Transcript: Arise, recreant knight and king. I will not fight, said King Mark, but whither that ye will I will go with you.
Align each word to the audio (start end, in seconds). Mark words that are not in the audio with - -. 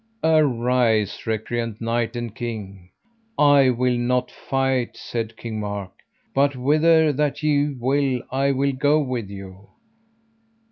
Arise, 0.23 1.27
recreant 1.27 1.79
knight 1.79 2.15
and 2.15 2.33
king. 2.33 2.89
I 3.37 3.69
will 3.69 3.99
not 3.99 4.31
fight, 4.31 4.97
said 4.97 5.37
King 5.37 5.59
Mark, 5.59 5.91
but 6.33 6.55
whither 6.55 7.13
that 7.13 7.43
ye 7.43 7.69
will 7.79 8.23
I 8.31 8.49
will 8.49 8.71
go 8.73 8.99
with 8.99 9.29
you. 9.29 9.69